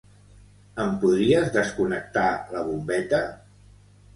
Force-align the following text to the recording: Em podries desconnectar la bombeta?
Em 0.85 0.95
podries 1.03 1.51
desconnectar 1.57 2.27
la 2.57 2.65
bombeta? 2.71 3.21